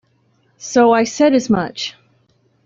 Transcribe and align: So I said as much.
So 0.57 0.93
I 0.93 1.03
said 1.03 1.35
as 1.35 1.47
much. 1.47 1.93